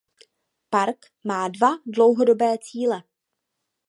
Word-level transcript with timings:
Park 0.71 0.97
má 1.23 1.47
dva 1.47 1.67
dlouhodobé 1.85 2.57
cíle. 2.61 3.03